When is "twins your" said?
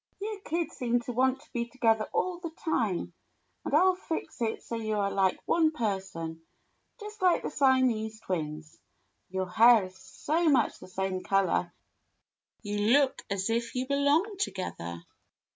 8.19-9.47